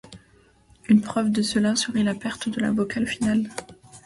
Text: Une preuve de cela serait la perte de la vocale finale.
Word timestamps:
Une 0.89 0.99
preuve 1.01 1.29
de 1.29 1.43
cela 1.43 1.75
serait 1.75 2.01
la 2.01 2.15
perte 2.15 2.49
de 2.49 2.59
la 2.59 2.71
vocale 2.71 3.05
finale. 3.05 3.49